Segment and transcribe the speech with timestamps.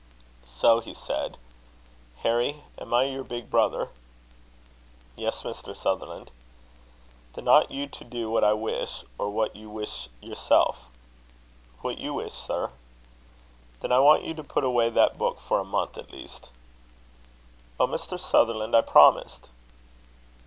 [0.49, 1.37] So he said:
[2.23, 3.89] "Harry, am I your big brother?"
[5.15, 5.77] "Yes, Mr.
[5.77, 6.31] Sutherland."
[7.35, 10.85] "Then, ought you to do what I wish, or what you wish yourself?"
[11.81, 12.71] "What you wish, sir."
[13.81, 16.49] "Then I want you to put away that book for a month at least."
[17.79, 18.19] "Oh, Mr.
[18.19, 18.75] Sutherland!
[18.75, 19.49] I promised."